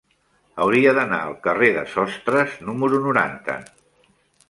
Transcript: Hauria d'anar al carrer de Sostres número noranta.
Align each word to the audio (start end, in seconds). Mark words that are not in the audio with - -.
Hauria 0.63 0.93
d'anar 0.99 1.19
al 1.27 1.37
carrer 1.45 1.71
de 1.77 1.85
Sostres 1.93 2.59
número 2.73 3.07
noranta. 3.07 3.63